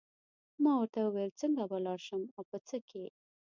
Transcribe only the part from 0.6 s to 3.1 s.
ما ورته وویل څنګه به لاړ شم او په څه کې.